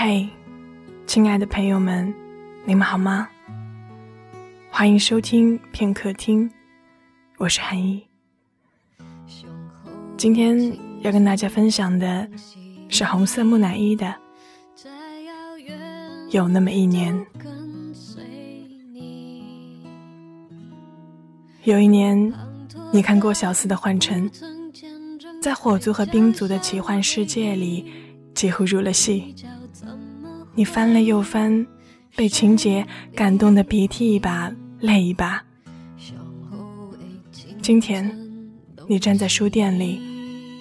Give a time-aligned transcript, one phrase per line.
[0.00, 0.28] 嘿，
[1.08, 2.14] 亲爱的朋友们，
[2.64, 3.28] 你们好吗？
[4.70, 6.48] 欢迎收听片刻听，
[7.36, 8.00] 我是韩一。
[10.16, 12.30] 今天要跟大家分享的
[12.88, 14.06] 是红色木乃伊的
[16.30, 17.12] 《有那么一年》。
[21.64, 22.32] 有一年，
[22.92, 24.30] 你看过小四的幻城，
[25.42, 27.92] 在火族和冰族的奇幻世界里，
[28.32, 29.34] 几乎入了戏。
[30.54, 31.66] 你翻了又翻，
[32.16, 35.42] 被情节感动的鼻涕一把泪一把。
[37.62, 38.10] 今天，
[38.88, 40.00] 你站在书店里，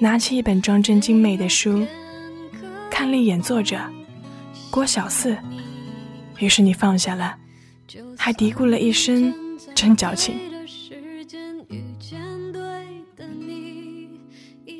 [0.00, 1.86] 拿起一本装帧精美的书，
[2.90, 3.78] 看了一眼作者
[4.70, 5.36] 郭小四，
[6.38, 7.36] 于是你放下了，
[8.18, 9.32] 还嘀咕了一声
[9.74, 10.34] ：“真矫情。”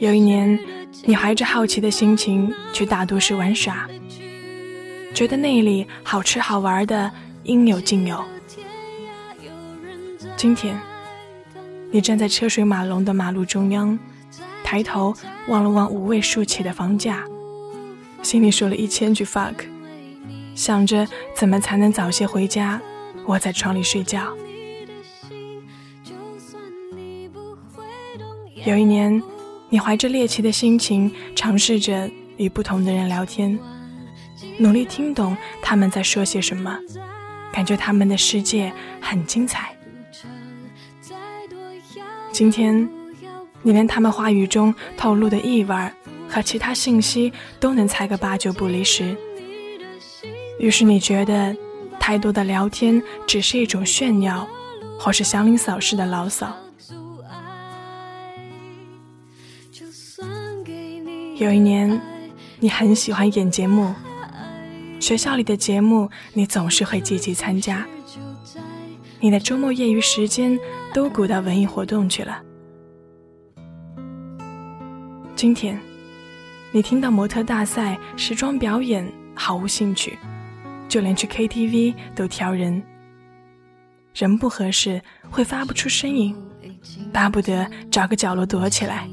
[0.00, 0.58] 有一年，
[1.06, 3.88] 你怀着好奇的心情去大都市玩耍。
[5.14, 7.10] 觉得那里好吃好玩的
[7.44, 8.24] 应有尽有。
[10.36, 10.80] 今天，
[11.90, 13.98] 你站在车水马龙的马路中央，
[14.64, 15.14] 抬头
[15.48, 17.24] 望了望五位数起的房价，
[18.22, 19.54] 心里说了一千句 fuck，
[20.54, 21.06] 想着
[21.36, 22.80] 怎么才能早些回家，
[23.26, 24.34] 窝在床里睡觉。
[28.64, 29.22] 有一年，
[29.74, 33.58] 你怀着猎奇的心情，尝试着与不同的人聊天。
[34.56, 36.78] 努力听懂他们在说些什么，
[37.52, 39.76] 感觉他们的世界很精彩。
[42.30, 42.88] 今天，
[43.62, 45.74] 你连他们话语中透露的意味
[46.28, 49.16] 和其他信息都能猜个八九不离十。
[50.60, 51.52] 于是你觉得，
[51.98, 54.46] 太多的聊天只是一种炫耀，
[55.00, 56.56] 或是祥林嫂式的牢骚。
[61.36, 62.00] 有一年，
[62.60, 63.92] 你很喜欢演节目。
[65.00, 67.84] 学校里的节目，你总是会积极参加。
[69.18, 70.56] 你的周末业余时间
[70.92, 72.40] 都鼓到文艺活动去了。
[75.34, 75.76] 今天，
[76.70, 80.16] 你听到模特大赛、时装表演毫无兴趣，
[80.88, 82.80] 就连去 KTV 都挑人。
[84.14, 86.36] 人不合适会发不出声音，
[87.12, 89.08] 巴不得找个角落躲起来。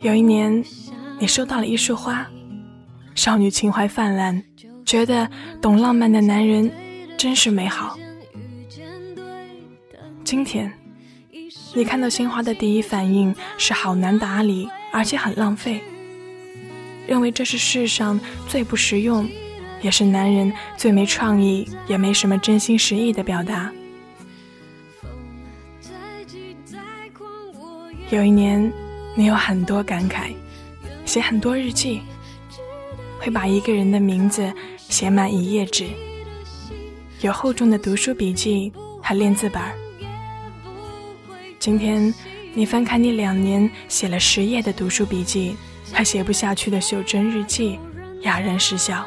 [0.00, 0.64] 有一年。
[1.22, 2.26] 你收到了一束花，
[3.14, 4.42] 少女情怀泛滥，
[4.86, 5.28] 觉得
[5.60, 6.72] 懂浪漫的男人
[7.18, 7.94] 真是美好。
[10.24, 10.72] 今天，
[11.74, 15.82] 你看到鲜花的第一反应是好难打理，而且很浪费，
[17.06, 18.18] 认为这是世上
[18.48, 19.28] 最不实用，
[19.82, 23.70] 也是男人最没创意，也没什么真心实意的表达。
[28.08, 28.72] 有一年，
[29.14, 30.34] 你有很多感慨。
[31.06, 32.02] 写很多日记，
[33.18, 35.88] 会把一个人的名字写满一页纸，
[37.20, 38.72] 有厚重的读书笔记
[39.02, 39.60] 和练字本。
[41.58, 42.14] 今天
[42.54, 45.56] 你翻看你两年写了十页的读书笔记，
[45.92, 47.80] 还写不下去的袖珍日记，
[48.20, 49.04] 哑然失笑。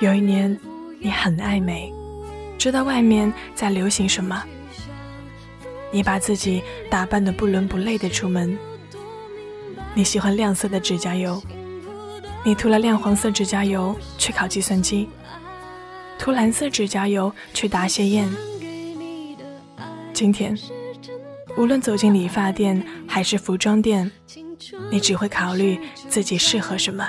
[0.00, 0.58] 有一年
[0.98, 1.92] 你很爱美，
[2.58, 4.42] 知道外面在流行什么。
[5.94, 6.60] 你把自己
[6.90, 8.58] 打扮的不伦不类的出门。
[9.94, 11.40] 你喜欢亮色的指甲油，
[12.44, 15.08] 你涂了亮黄色指甲油去考计算机，
[16.18, 18.28] 涂蓝色指甲油去答谢宴。
[20.12, 20.58] 今天，
[21.56, 24.10] 无论走进理发店还是服装店，
[24.90, 25.78] 你只会考虑
[26.08, 27.08] 自己适合什么。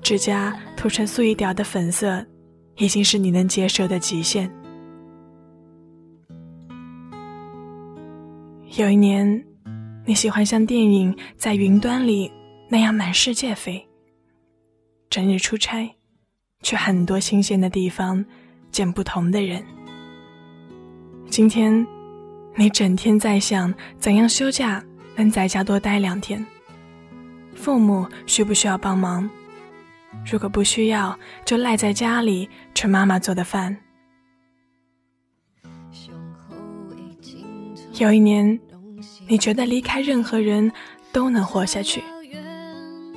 [0.00, 2.24] 指甲涂成素一点的粉色，
[2.76, 4.50] 已经是你能接受的极限。
[8.70, 9.44] 有一年，
[10.04, 12.30] 你喜欢像电影在云端里
[12.68, 13.86] 那样满世界飞，
[15.08, 15.94] 整日出差，
[16.62, 18.24] 去很多新鲜的地方，
[18.72, 19.64] 见不同的人。
[21.28, 21.86] 今天，
[22.56, 24.82] 你整天在想怎样休假
[25.14, 26.44] 能在家多待两天。
[27.54, 29.30] 父母需不需要帮忙？
[30.26, 33.76] 如果不需要，就赖在家里吃妈妈做的饭。
[37.98, 38.58] 有一年，
[39.28, 40.70] 你觉得离开任何人
[41.12, 42.02] 都能活下去，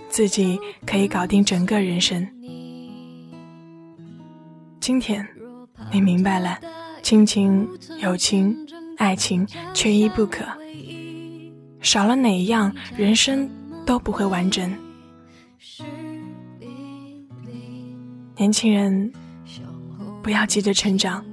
[0.08, 2.28] 自己可以搞定整个人生。
[4.80, 5.28] 今天，
[5.92, 6.60] 你明白了，
[7.02, 7.68] 亲情、
[8.00, 8.56] 友情、
[8.98, 10.46] 爱情缺一不可，
[11.82, 13.50] 少了哪一样，人生
[13.84, 14.72] 都不会完整。
[18.36, 19.12] 年轻人，
[20.22, 21.26] 不要急着成长，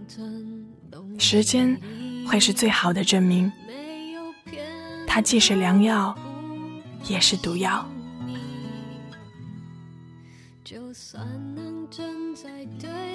[1.19, 1.79] 时间。
[2.27, 3.51] 会是最好的证明。
[5.07, 6.17] 它既是良药，
[7.07, 7.87] 也是毒药。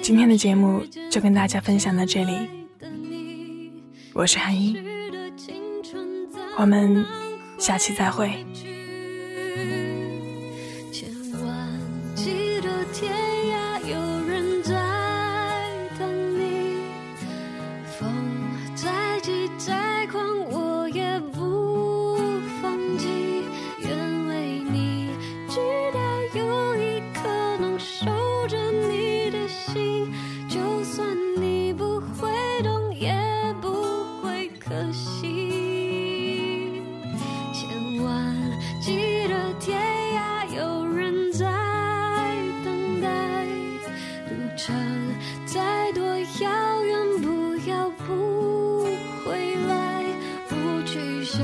[0.02, 2.48] 今天的节目就跟大家分享到这里，
[4.14, 4.76] 我是韩一，
[6.56, 7.04] 我们
[7.58, 8.44] 下期再会。
[44.62, 44.76] 想
[45.46, 46.04] 再多
[46.42, 48.84] 遥远，不要不
[49.24, 50.04] 回来。
[50.50, 51.40] 不去想，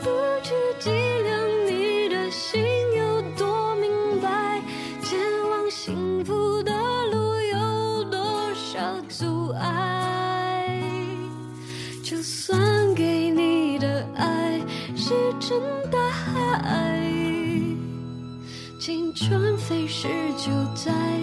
[0.00, 0.08] 不
[0.44, 0.90] 去计
[1.24, 2.62] 量，你的心
[2.96, 3.90] 有多明
[4.22, 4.62] 白。
[5.02, 5.18] 前
[5.50, 6.72] 往幸福的
[7.10, 10.80] 路有多少阻碍？
[12.04, 14.60] 就算给你的爱
[14.94, 15.60] 石沉
[15.90, 17.02] 大海，
[18.78, 20.06] 青春飞逝
[20.36, 21.15] 就在。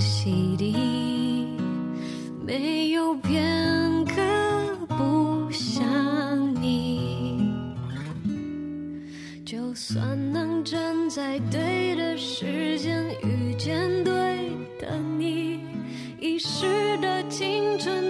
[0.00, 1.46] 洗涤，
[2.44, 4.16] 没有片刻
[4.88, 5.84] 不想
[6.60, 7.52] 你。
[9.44, 14.12] 就算能站在对的时间遇见对
[14.80, 15.60] 的你，
[16.18, 18.09] 遗失的青春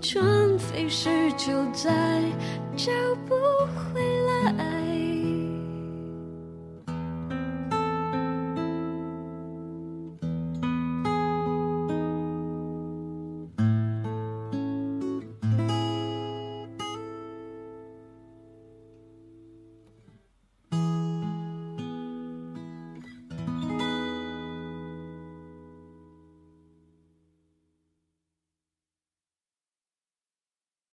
[0.00, 2.22] 春飞逝，就再
[2.76, 2.92] 找
[3.26, 3.34] 不
[3.92, 4.77] 回来。